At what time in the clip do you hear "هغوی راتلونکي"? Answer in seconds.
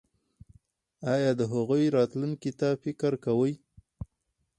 1.51-2.51